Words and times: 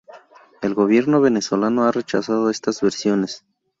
El 0.63 0.73
gobierno 0.73 1.21
venezolano 1.21 1.83
ha 1.83 1.91
rechazado 1.91 2.49
estas 2.49 2.81
versiones. 2.81 3.45